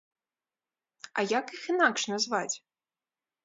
А 1.17 1.25
як 1.39 1.55
іх 1.59 1.63
інакш 1.77 2.09
назваць? 2.15 2.55